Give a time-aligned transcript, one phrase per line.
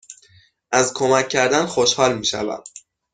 [0.71, 2.63] از کمک کردن خوشحال می شوم.